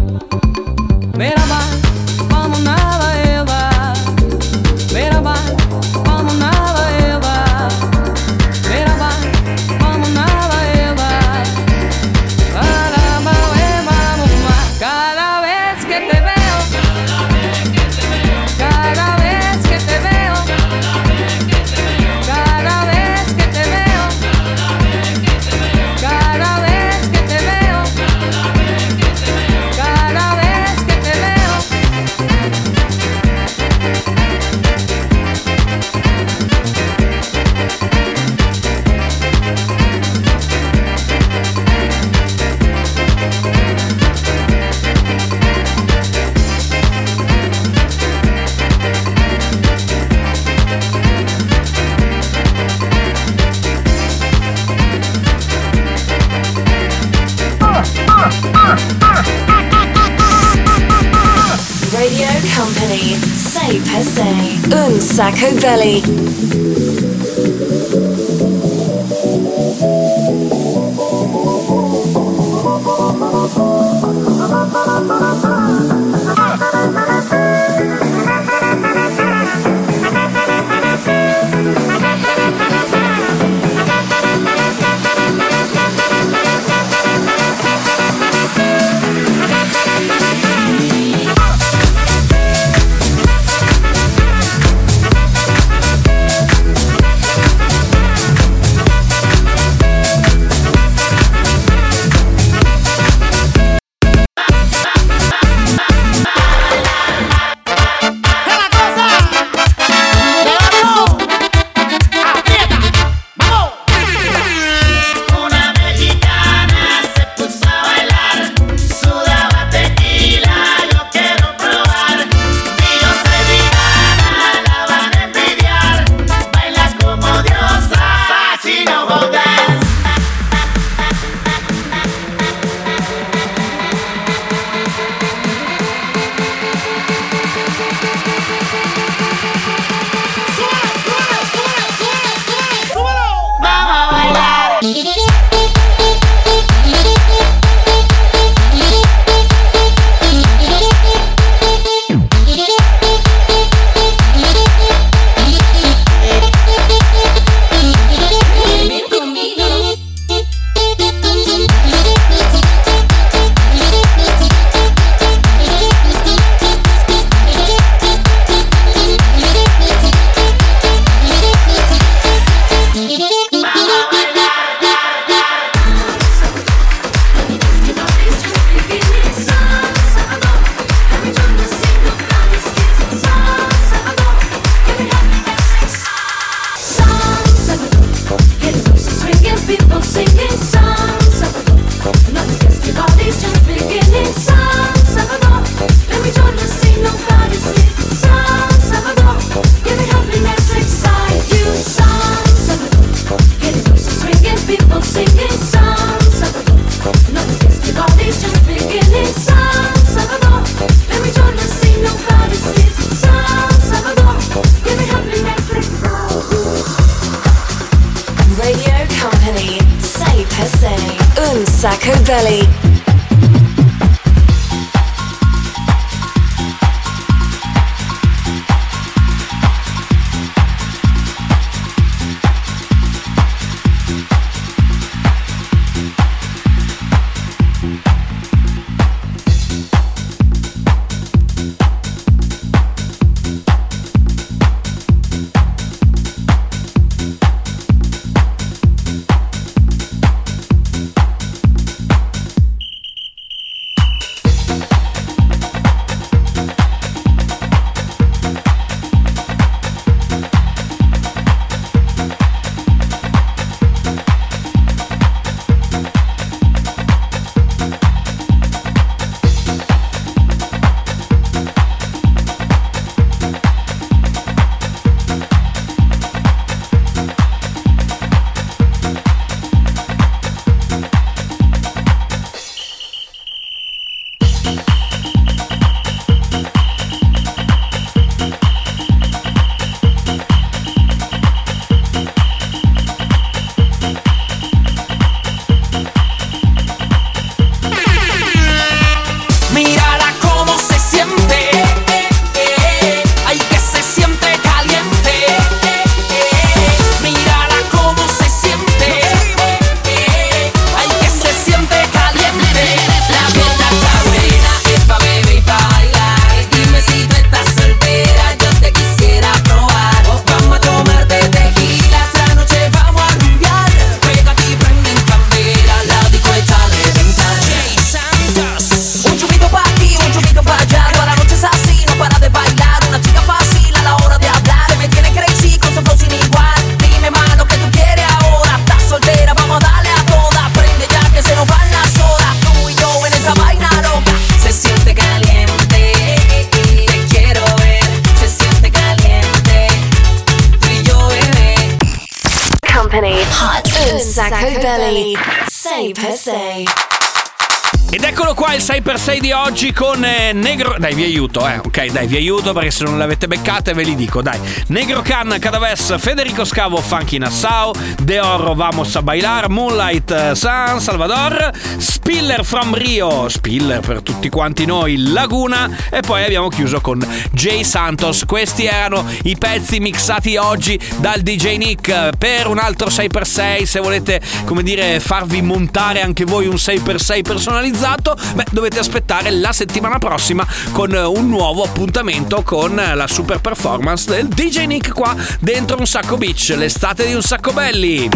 di 359.48 359.54
oggi 359.54 359.94
con 359.94 360.26
eh, 360.26 360.52
Negro. 360.52 360.98
Dai, 361.00 361.16
vi 361.16 361.24
aiuto, 361.24 361.66
eh. 361.66 361.78
Ok, 361.78 362.08
dai, 362.08 362.28
vi 362.28 362.36
aiuto 362.36 362.74
perché 362.74 362.92
se 362.92 363.06
non 363.06 363.18
l'avete 363.18 363.48
beccata 363.48 363.94
ve 363.94 364.04
li 364.04 364.14
dico, 364.14 364.42
dai. 364.42 364.60
Negro 364.88 365.22
Can, 365.22 365.56
Cadaves, 365.58 366.20
Federico 366.20 366.66
Scavo, 366.66 366.98
Funky 366.98 367.38
Nassau, 367.38 367.94
De 368.20 368.42
Oro, 368.42 368.76
Vamos 368.76 369.16
a 369.16 369.22
Bailar, 369.22 369.70
Moonlight, 369.70 370.32
eh, 370.32 370.54
San 370.54 371.00
Salvador, 371.00 371.72
Spiller 371.98 372.66
from 372.66 372.94
Rio, 372.94 373.48
Spiller 373.48 374.02
per 374.02 374.22
tutti 374.22 374.50
quanti 374.50 374.86
noi, 374.86 375.16
Laguna. 375.16 375.90
E 376.12 376.20
poi 376.20 376.44
abbiamo 376.44 376.68
chiuso 376.68 377.00
con 377.00 377.26
Jay 377.52 377.86
Santos. 377.86 378.44
Questi 378.46 378.84
erano 378.84 379.26
i 379.44 379.56
pezzi 379.58 380.02
mixati 380.02 380.58
oggi 380.58 381.00
dal 381.20 381.40
DJ 381.40 381.78
Nick 381.78 382.10
eh, 382.10 382.32
per 382.38 382.68
un 382.68 382.80
altro 382.80 383.08
6x6. 383.08 383.84
Se 383.84 384.02
volete, 384.02 384.42
come 384.66 384.84
dire, 384.84 385.22
farvi 385.22 385.62
montare 385.62 386.22
anche 386.22 386.44
voi 386.44 386.68
un 386.68 386.76
6x6 386.76 387.42
personalizzato, 387.44 388.36
beh, 388.56 388.66
dovete 388.72 389.00
aspettare 389.00 389.36
aspettare 389.38 389.52
la 389.52 389.74
settimana 389.74 390.18
prossima 390.18 390.66
con 390.92 391.14
eh, 391.14 391.22
un 391.22 391.48
nuovo 391.48 391.84
appuntamento 391.84 392.64
con 392.64 393.00
eh, 393.00 393.16
la 393.16 393.28
super 393.28 393.60
performance 393.60 394.30
del 394.30 394.48
DJ 394.48 394.86
Nick 394.86 395.14
qua 395.14 395.36
dentro 395.60 395.98
un 395.98 396.08
sacco 396.08 396.38
beach, 396.38 396.74
l'estate 396.76 397.26
di 397.26 397.34
un 397.34 397.42
sacco 397.42 397.72
belli. 397.72 398.30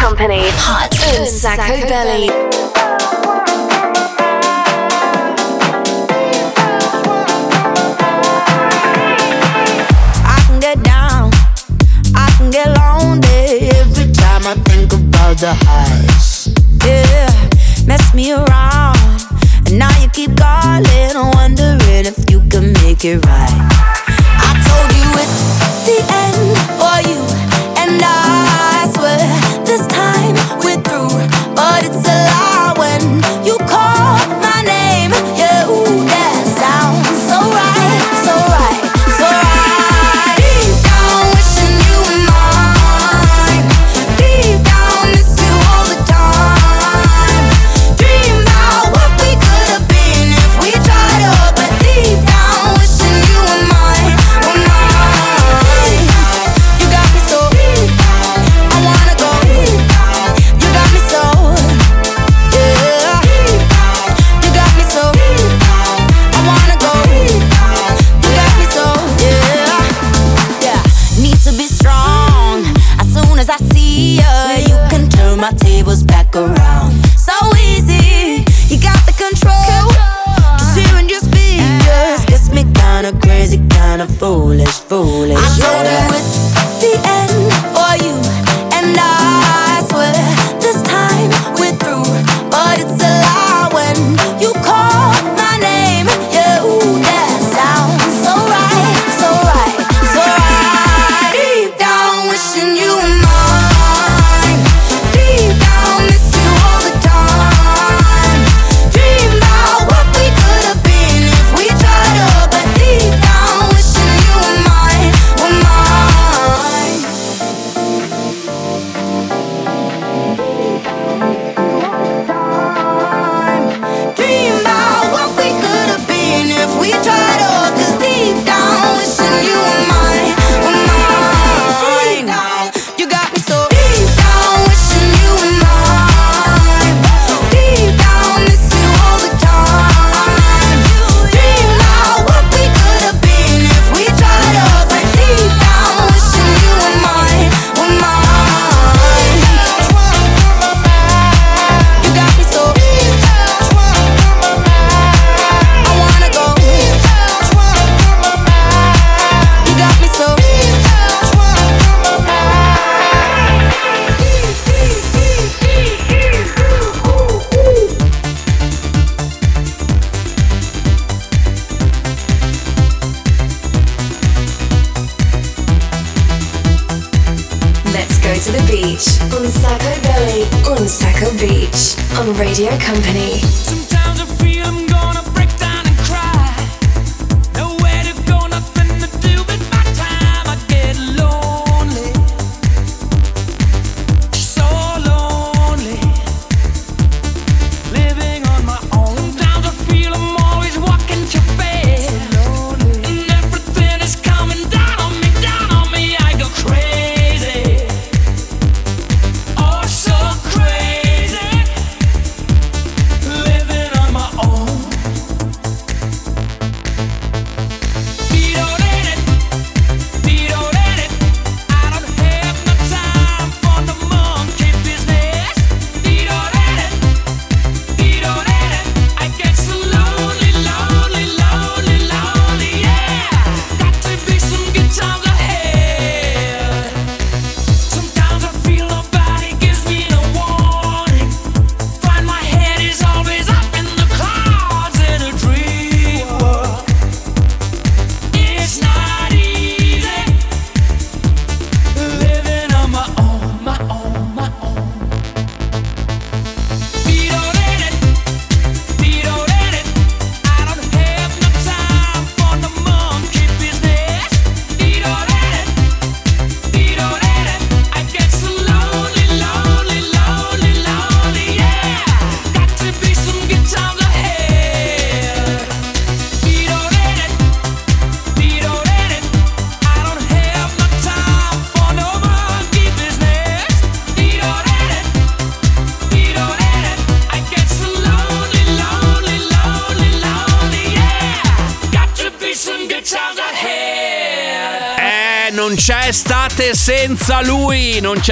Company 0.00 0.46
Hot 0.48 1.18
un 1.18 1.26
sacco 1.26 1.86
belli. 1.86 2.30
Get 12.50 12.66
lonely 12.76 13.70
every 13.70 14.12
time 14.12 14.46
I 14.46 14.54
think 14.66 14.92
about 14.92 15.38
the 15.38 15.54
highs. 15.54 16.52
Yeah, 16.84 17.86
mess 17.86 18.12
me 18.12 18.32
around. 18.32 18.81
Now 19.72 19.88
you 20.02 20.08
keep 20.10 20.36
calling, 20.36 21.16
wondering 21.32 22.04
if 22.04 22.30
you 22.30 22.42
can 22.50 22.74
make 22.84 23.06
it 23.06 23.24
right. 23.24 23.58
I 24.36 24.52
told 24.68 24.92
you 24.92 25.08
it's 25.16 25.40
the 25.88 25.96
end 26.12 26.58
for 26.76 26.98
you, 27.08 27.20
and 27.80 27.98
I 28.04 28.92
swear 28.92 29.16
this 29.64 29.86
time 29.86 30.34
we're 30.60 30.76
through, 30.84 31.16
but 31.56 31.86
it's 31.86 32.06
a 32.06 32.16
lie 32.28 32.74
when. 32.76 33.41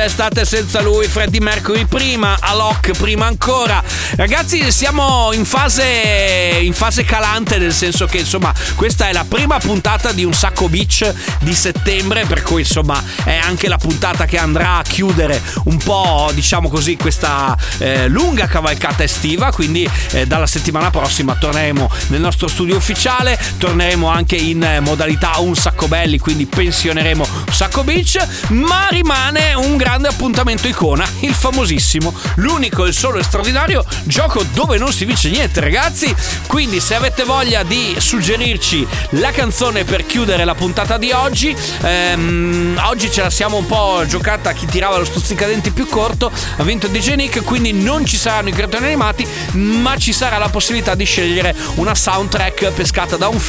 C'è 0.00 0.06
estate 0.06 0.44
senza 0.46 0.80
lui. 0.80 1.06
Freddie 1.08 1.40
Mercury 1.40 1.84
prima, 1.84 2.36
Alok 2.40 2.92
prima 2.92 3.26
ancora. 3.26 3.82
Ragazzi, 4.16 4.72
siamo 4.72 5.30
in 5.34 5.44
fase, 5.44 6.58
in 6.62 6.72
fase 6.72 7.04
calante, 7.04 7.58
nel 7.58 7.72
senso 7.74 8.06
che 8.06 8.18
insomma 8.18 8.52
questa 8.76 9.08
è 9.08 9.12
la 9.12 9.26
prima 9.28 9.58
puntata 9.58 10.12
di 10.12 10.24
un 10.24 10.32
sacco 10.32 10.68
beach 10.68 11.12
di 11.40 11.54
settembre, 11.54 12.24
per 12.24 12.42
cui 12.42 12.62
insomma 12.62 13.02
è 13.24 13.36
anche 13.36 13.68
la 13.68 13.76
puntata 13.76 14.24
che 14.24 14.38
andrà 14.38 14.78
a 14.78 14.82
chiudere 14.82 15.40
un 15.64 15.76
po', 15.76 16.30
diciamo 16.32 16.70
così, 16.70 16.96
questa 16.96 17.56
eh, 17.78 18.08
lunga 18.08 18.46
cavalcata 18.46 19.02
estiva. 19.02 19.52
Quindi 19.52 19.88
eh, 20.12 20.26
dalla 20.26 20.46
settimana 20.46 20.90
prossima 20.90 21.34
torneremo 21.34 21.90
nel 22.08 22.20
nostro 22.20 22.48
studio 22.48 22.76
ufficiale, 22.76 23.38
torneremo 23.60 24.08
anche 24.08 24.36
in 24.36 24.62
eh, 24.62 24.80
modalità 24.80 25.38
un 25.40 25.54
sacco 25.54 25.86
belli, 25.86 26.18
quindi 26.18 26.46
pensioneremo 26.46 27.26
un 27.46 27.52
sacco 27.52 27.84
beach, 27.84 28.16
ma 28.48 28.86
rimane 28.88 29.52
un 29.52 29.76
grande 29.76 30.08
appuntamento 30.08 30.66
icona, 30.66 31.06
il 31.20 31.34
famosissimo, 31.34 32.12
l'unico, 32.36 32.86
il 32.86 32.94
solo 32.94 33.18
e 33.18 33.22
straordinario 33.22 33.84
gioco 34.04 34.42
dove 34.54 34.78
non 34.78 34.90
si 34.92 35.04
vince 35.04 35.28
niente, 35.28 35.60
ragazzi. 35.60 36.12
Quindi 36.46 36.80
se 36.80 36.94
avete 36.94 37.24
voglia 37.24 37.62
di 37.62 37.94
suggerirci 37.98 38.86
la 39.10 39.30
canzone 39.30 39.84
per 39.84 40.06
chiudere 40.06 40.46
la 40.46 40.54
puntata 40.54 40.96
di 40.96 41.12
oggi, 41.12 41.54
ehm, 41.82 42.80
oggi 42.86 43.10
ce 43.10 43.20
la 43.20 43.30
siamo 43.30 43.58
un 43.58 43.66
po' 43.66 44.04
giocata 44.06 44.52
chi 44.52 44.64
tirava 44.64 44.96
lo 44.96 45.04
stuzzicadenti 45.04 45.70
più 45.70 45.86
corto, 45.86 46.32
ha 46.56 46.62
vinto 46.62 46.86
DJ 46.86 47.12
Nick, 47.16 47.44
quindi 47.44 47.74
non 47.74 48.06
ci 48.06 48.16
saranno 48.16 48.48
i 48.48 48.52
cartoni 48.52 48.86
animati, 48.86 49.26
ma 49.52 49.98
ci 49.98 50.14
sarà 50.14 50.38
la 50.38 50.48
possibilità 50.48 50.94
di 50.94 51.04
scegliere 51.04 51.54
una 51.74 51.94
soundtrack 51.94 52.70
pescata 52.70 53.16
da 53.18 53.28
un 53.28 53.38
film 53.38 53.48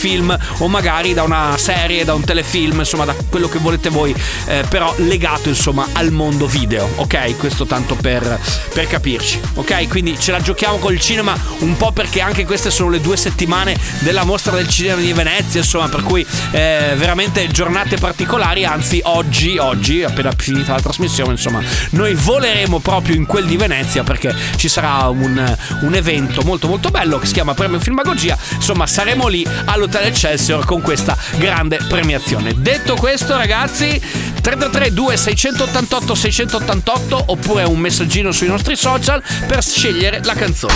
o 0.58 0.68
magari 0.68 1.14
da 1.14 1.22
una 1.22 1.56
serie, 1.58 2.04
da 2.04 2.16
un 2.16 2.24
telefilm, 2.24 2.80
insomma 2.80 3.06
da 3.06 3.14
quello 3.30 3.48
che 3.48 3.60
volete 3.60 3.90
voi, 3.90 4.16
eh, 4.48 4.64
però 4.68 4.92
legato 4.98 5.50
insomma 5.50 5.88
al 5.92 6.12
mondo 6.12 6.48
video, 6.48 6.90
ok? 6.96 7.38
Questo 7.38 7.68
tanto 7.68 7.96
per, 7.96 8.40
per 8.74 8.88
capirci, 8.88 9.40
ok? 9.56 9.88
Quindi 9.88 10.20
ce 10.20 10.32
la 10.32 10.42
giochiamo 10.42 10.78
col 10.78 11.00
cinema 11.00 11.38
un 11.60 11.78
po' 11.78 11.92
perché 11.92 12.20
anche 12.20 12.46
queste 12.46 12.72
sono 12.72 12.90
le 12.90 13.00
due 13.00 13.16
settimane 13.16 13.78
della 14.00 14.24
mostra 14.24 14.56
del 14.56 14.68
cinema 14.68 15.00
di 15.02 15.14
Venezia, 15.14 15.60
insomma, 15.60 15.88
per 15.88 16.02
cui 16.02 16.26
eh, 16.52 16.94
veramente 16.96 17.48
giornate 17.50 17.98
particolari, 17.98 18.66
anzi 18.66 19.02
oggi, 19.04 19.60
oggi, 19.60 20.04
appena 20.04 20.32
finita 20.36 20.74
la 20.74 20.82
trasmissione, 20.82 21.32
insomma, 21.32 21.62
noi 21.92 22.16
voleremo 22.16 22.80
proprio 22.80 23.16
in 23.16 23.28
quel 23.28 23.46
di 23.46 23.56
Venezia 23.56 24.02
perché 24.02 24.34
ci 24.56 24.68
sarà 24.68 25.08
un, 25.10 25.58
un 25.82 25.94
evento 25.94 26.42
molto 26.42 26.68
molto 26.68 26.90
bello 26.90 27.20
che 27.20 27.28
si 27.28 27.34
chiama 27.34 27.54
Premio 27.54 27.80
Filmagogia, 27.80 28.36
insomma 28.56 28.88
saremo 28.88 29.28
lì 29.28 29.46
all'Hotel 29.92 30.06
Excelsior 30.06 30.66
con 30.66 30.82
questa 30.82 31.18
grande 31.36 31.78
premiazione. 31.90 32.54
Detto 32.56 32.96
questo 32.96 33.36
ragazzi, 33.36 34.00
332 34.00 35.18
688 35.18 36.16
688 36.16 37.24
oppure 37.28 37.64
un 37.64 37.78
messaggino 37.78 38.32
sui 38.32 38.48
nostri 38.48 38.76
social 38.78 39.22
per 39.48 39.62
scegliere 39.62 40.22
la 40.24 40.34
canzone. 40.34 40.74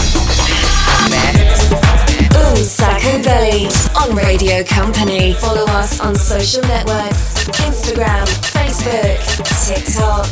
Un 2.34 2.64
Sacco 2.64 3.18
Belly 3.20 3.68
on 3.94 4.18
Radio 4.20 4.64
Company. 4.68 5.34
Follow 5.34 5.66
us 5.70 6.00
on 6.00 6.16
social 6.16 6.66
networks 6.68 7.48
Instagram, 7.66 8.26
Facebook, 8.26 9.20
TikTok. 9.66 10.28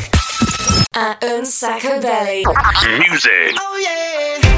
At 0.95 1.23
Un 1.23 1.45
Sacco 1.45 1.99
Belly. 1.99 2.43
Music. 2.99 3.57
Oh 3.57 3.77
yeah. 3.77 4.52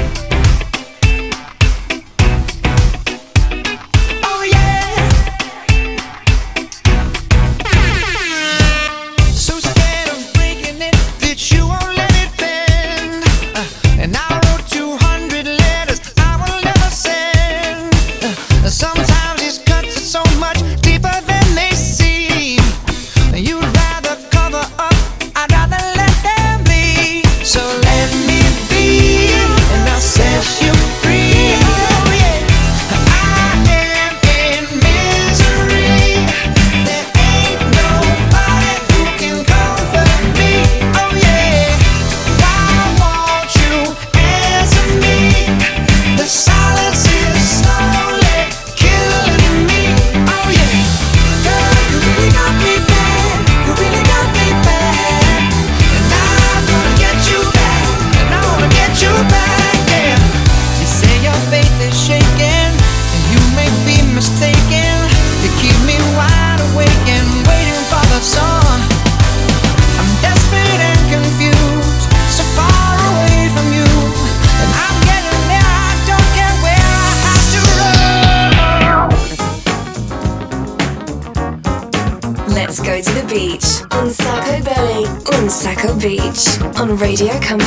Radio 86.98 87.38
Company. 87.40 87.65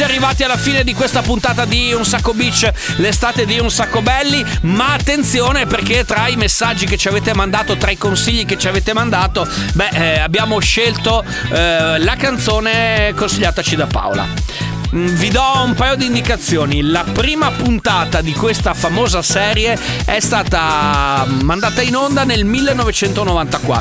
Quasi 0.00 0.02
arrivati 0.02 0.42
alla 0.44 0.56
fine 0.56 0.82
di 0.82 0.94
questa 0.94 1.20
puntata 1.20 1.66
di 1.66 1.92
Un 1.92 2.06
Sacco 2.06 2.32
Beach, 2.32 2.70
l'estate 2.96 3.44
di 3.44 3.58
Un 3.58 3.70
Sacco 3.70 4.00
Belli, 4.00 4.42
ma 4.62 4.94
attenzione 4.94 5.66
perché 5.66 6.04
tra 6.06 6.26
i 6.28 6.36
messaggi 6.36 6.86
che 6.86 6.96
ci 6.96 7.08
avete 7.08 7.34
mandato, 7.34 7.76
tra 7.76 7.90
i 7.90 7.98
consigli 7.98 8.46
che 8.46 8.56
ci 8.56 8.66
avete 8.66 8.94
mandato, 8.94 9.46
beh, 9.74 9.88
eh, 9.88 10.18
abbiamo 10.20 10.58
scelto 10.58 11.22
eh, 11.52 11.98
la 11.98 12.16
canzone 12.16 13.12
consigliataci 13.14 13.76
da 13.76 13.86
Paola. 13.86 14.26
mh, 14.90 15.06
vi 15.16 15.28
do 15.28 15.42
un 15.64 15.74
paio 15.74 15.96
di 15.96 16.06
indicazioni. 16.06 16.82
La 16.82 17.04
prima 17.04 17.50
puntata 17.50 18.22
di 18.22 18.32
questa 18.32 18.74
famosa 18.74 19.22
serie 19.22 19.78
è 20.04 20.20
stata 20.20 21.26
mandata 21.42 21.82
in 21.82 21.96
onda 21.96 22.24
nel 22.24 22.44
1994. 22.44 23.79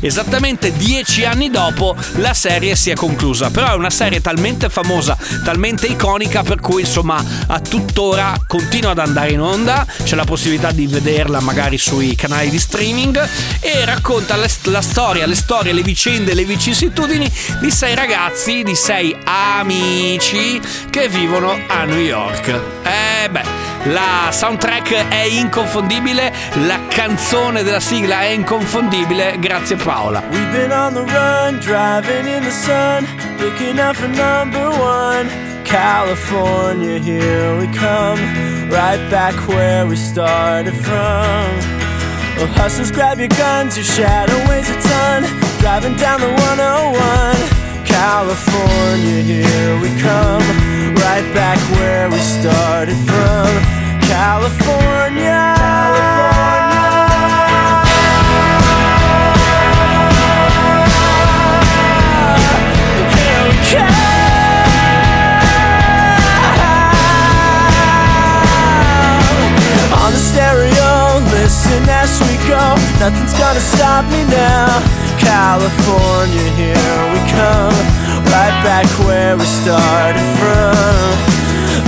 Esattamente 0.00 0.72
dieci 0.72 1.24
anni 1.24 1.50
dopo 1.50 1.96
la 2.16 2.34
serie 2.34 2.76
si 2.76 2.90
è 2.90 2.94
conclusa. 2.94 3.50
Però 3.50 3.72
è 3.72 3.74
una 3.74 3.90
serie 3.90 4.20
talmente 4.20 4.68
famosa, 4.68 5.16
talmente 5.44 5.86
iconica, 5.86 6.42
per 6.42 6.60
cui 6.60 6.82
insomma 6.82 7.22
a 7.46 7.60
tuttora 7.60 8.38
continua 8.46 8.92
ad 8.92 8.98
andare 8.98 9.32
in 9.32 9.40
onda. 9.40 9.86
C'è 10.02 10.16
la 10.16 10.24
possibilità 10.24 10.70
di 10.70 10.86
vederla 10.86 11.40
magari 11.40 11.78
sui 11.78 12.14
canali 12.14 12.50
di 12.50 12.58
streaming 12.58 13.28
e 13.60 13.84
racconta 13.84 14.36
le- 14.36 14.48
la 14.64 14.82
storia, 14.82 15.26
le 15.26 15.34
storie, 15.34 15.72
le 15.72 15.82
vicende, 15.82 16.34
le 16.34 16.44
vicissitudini 16.44 17.30
di 17.60 17.70
sei 17.70 17.94
ragazzi, 17.94 18.62
di 18.62 18.74
sei 18.74 19.16
amici 19.24 20.60
che 20.90 21.08
vivono 21.08 21.58
a 21.66 21.84
New 21.84 21.98
York. 21.98 22.48
Eh 22.82 23.28
beh. 23.28 23.59
La 23.84 24.28
soundtrack 24.30 25.08
è 25.08 25.22
inconfondibile, 25.22 26.30
la 26.66 26.80
canzone 26.86 27.62
della 27.62 27.80
sigla 27.80 28.20
è 28.20 28.26
inconfondibile, 28.26 29.38
grazie 29.38 29.76
Paola. 29.76 30.22
We've 30.30 30.50
been 30.52 30.70
on 30.70 30.92
the 30.92 31.00
run, 31.00 31.58
driving 31.60 32.26
in 32.26 32.42
the 32.42 32.50
sun, 32.50 33.06
looking 33.38 33.78
out 33.78 33.96
for 33.96 34.08
number 34.08 34.68
one. 34.68 35.28
California, 35.64 36.98
here 36.98 37.56
we 37.56 37.68
come, 37.68 38.20
right 38.68 39.00
back 39.08 39.34
where 39.48 39.86
we 39.86 39.96
started 39.96 40.74
from. 40.74 41.48
Well, 42.36 42.48
hustlers, 42.48 42.92
grab 42.92 43.18
your 43.18 43.28
guns, 43.28 43.76
your 43.76 43.84
shadow 43.84 44.36
weighs 44.46 44.68
a 44.68 44.78
ton, 44.78 45.22
driving 45.60 45.96
down 45.96 46.20
the 46.20 46.28
101. 46.28 47.86
California, 47.86 49.22
here 49.22 49.80
we 49.80 49.88
come, 50.00 50.42
right 50.96 51.24
back 51.32 51.58
where 51.78 52.10
we 52.10 52.18
started 52.18 52.96
from. 53.06 53.69
California. 54.10 55.38
On 69.94 70.10
the 70.10 70.18
stereo, 70.18 71.20
listen 71.30 71.88
as 71.88 72.20
we 72.20 72.34
go. 72.48 72.58
Nothing's 72.98 73.34
gonna 73.38 73.60
stop 73.60 74.04
me 74.10 74.24
now. 74.24 74.82
California, 75.18 76.50
here 76.58 77.02
we 77.12 77.20
come. 77.30 77.78
Right 78.26 78.56
back 78.66 78.86
where 79.06 79.36
we 79.36 79.44
started 79.44 80.26
from. 80.40 81.39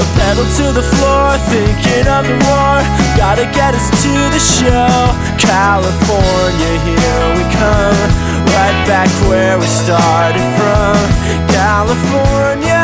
A 0.03 0.05
pedal 0.18 0.46
to 0.59 0.66
the 0.72 0.82
floor, 0.82 1.38
thinking 1.55 2.07
of 2.16 2.26
the 2.26 2.36
war. 2.46 2.74
Gotta 3.16 3.46
get 3.59 3.72
us 3.78 3.86
to 4.03 4.12
the 4.34 4.42
show. 4.59 4.90
California, 5.38 6.72
here 6.88 7.26
we 7.38 7.44
come. 7.55 8.11
Right 8.57 8.78
back 8.90 9.09
where 9.30 9.57
we 9.59 9.66
started 9.66 10.48
from. 10.59 10.98
California. 11.55 12.82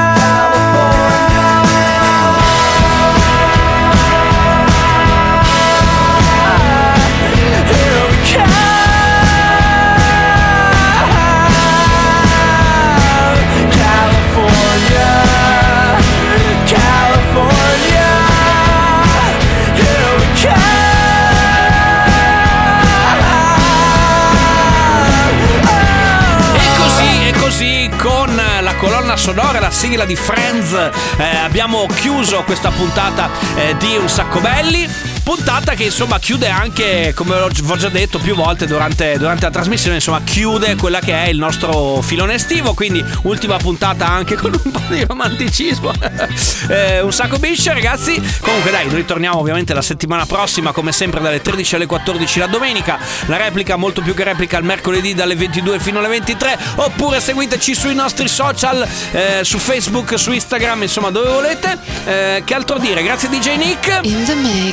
Sigla 29.79 30.05
di 30.05 30.17
Friends, 30.17 30.73
eh, 30.73 31.37
abbiamo 31.37 31.87
chiuso 31.87 32.43
questa 32.43 32.71
puntata 32.71 33.31
eh, 33.55 33.77
di 33.77 33.97
Un 33.97 34.09
sacco 34.09 34.41
belli. 34.41 35.18
Puntata 35.29 35.75
che 35.75 35.85
insomma 35.85 36.19
chiude 36.19 36.49
anche, 36.49 37.13
come 37.15 37.35
ho 37.35 37.77
già 37.77 37.91
detto 37.91 38.19
più 38.19 38.35
volte 38.35 38.65
durante, 38.65 39.19
durante 39.19 39.45
la 39.45 39.51
trasmissione, 39.51 39.97
insomma 39.97 40.23
chiude 40.23 40.75
quella 40.77 41.01
che 41.01 41.13
è 41.13 41.29
il 41.29 41.37
nostro 41.37 42.01
filone 42.01 42.33
estivo, 42.33 42.73
quindi 42.73 43.05
ultima 43.25 43.59
puntata 43.59 44.09
anche 44.09 44.37
con 44.37 44.59
un 44.65 44.71
po' 44.71 44.81
di 44.89 45.05
romanticismo. 45.05 45.93
Eh, 46.69 47.01
un 47.01 47.13
sacco 47.13 47.39
bisce 47.39 47.73
ragazzi, 47.73 48.21
comunque 48.41 48.71
dai, 48.71 48.91
noi 48.91 49.05
torniamo 49.05 49.39
ovviamente 49.39 49.73
la 49.73 49.81
settimana 49.81 50.27
prossima 50.27 50.73
come 50.73 50.93
sempre 50.93 51.21
dalle 51.21 51.41
13 51.41 51.77
alle 51.77 51.87
14 51.87 52.41
la 52.41 52.47
domenica, 52.47 52.99
la 53.27 53.37
replica 53.37 53.77
molto 53.77 54.03
più 54.03 54.13
che 54.13 54.25
replica 54.25 54.59
il 54.59 54.65
mercoledì 54.65 55.15
dalle 55.15 55.35
22 55.35 55.79
fino 55.79 55.99
alle 55.99 56.09
23, 56.09 56.59
oppure 56.77 57.21
seguiteci 57.21 57.75
sui 57.75 57.95
nostri 57.95 58.29
social, 58.29 58.87
eh, 59.13 59.41
su 59.45 59.59
Facebook, 59.59 60.19
su 60.19 60.33
Instagram, 60.33 60.83
insomma 60.83 61.11
dove 61.11 61.31
volete. 61.31 61.79
Eh, 62.05 62.43
che 62.45 62.55
altro 62.55 62.79
dire? 62.79 63.03
Grazie 63.03 63.31
DJ 63.31 63.57
Nick. 63.57 64.01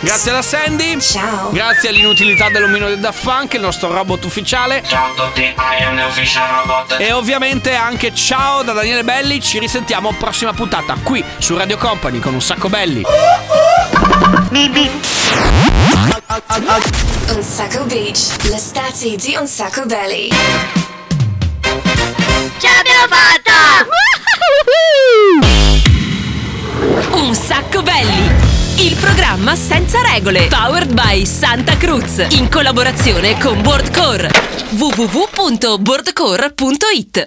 Grazie 0.04 0.32
alla 0.32 0.42
Sandy. 0.46 1.02
Ciao. 1.02 1.50
Grazie 1.50 1.90
all'inutilità 1.90 2.50
dell'omino 2.50 2.88
del 2.88 3.00
Daft 3.00 3.24
Punk, 3.24 3.56
il 3.56 3.62
nostro 3.62 3.92
robot 3.92 4.26
ufficiale. 4.26 4.84
Ciao 4.88 5.12
a 5.12 5.26
tutti, 5.26 5.42
I 5.42 5.84
am 5.84 5.96
the 5.96 6.04
official 6.04 6.44
robot. 6.48 6.98
E 7.00 7.12
ovviamente 7.12 7.74
anche 7.74 8.14
ciao 8.14 8.62
da 8.62 8.74
Daniele 8.74 9.04
Belli, 9.04 9.42
ci 9.42 9.58
risentiamo 9.58 10.14
prossima 10.14 10.54
puntata 10.54 10.98
qui 11.02 11.24
su 11.40 11.58
Radio 11.58 11.78
Company 11.78 12.20
con 12.20 12.36
un 12.36 12.42
sacco 12.42 12.70
belli. 12.70 13.04
Un 17.30 17.42
sacco 17.42 17.84
beach, 17.86 18.44
l'estate 18.44 19.16
di 19.16 19.36
un 19.40 19.48
sacco 19.48 19.84
belly. 19.88 20.30
Ce 22.60 22.68
l'abbiamo 22.68 23.08
fatta! 23.10 23.88
Un 27.14 27.34
sacco 27.34 27.82
belli! 27.82 28.55
Il 28.78 28.98
programma 28.98 29.56
senza 29.56 30.02
regole. 30.02 30.48
Powered 30.48 30.94
by 30.94 31.26
Santa 31.26 31.78
Cruz. 31.78 32.26
In 32.32 32.50
collaborazione 32.50 33.40
con 33.40 33.62
Boardcore. 33.62 34.30
www.boardcore.it 34.72 37.24